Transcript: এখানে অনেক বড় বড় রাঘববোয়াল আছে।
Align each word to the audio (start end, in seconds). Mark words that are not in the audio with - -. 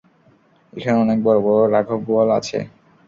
এখানে 0.73 0.97
অনেক 0.99 1.17
বড় 1.23 1.39
বড় 1.45 1.61
রাঘববোয়াল 1.73 2.29
আছে। 2.39 2.59